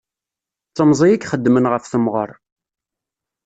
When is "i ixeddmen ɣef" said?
1.11-1.83